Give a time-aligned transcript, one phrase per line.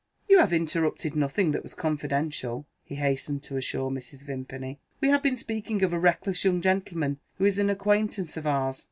[0.27, 4.23] "You have interrupted nothing that was confidential," he hastened to assure Mrs.
[4.23, 4.79] Vimpany.
[4.99, 8.79] "We have been speaking of a reckless young gentleman, who is an acquaintance of ours.